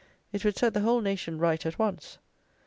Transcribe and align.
It 0.33 0.43
would 0.43 0.57
set 0.57 0.73
the 0.73 0.79
whole 0.79 0.99
nation 1.01 1.37
right 1.37 1.63
at 1.63 1.77
once. 1.77 2.17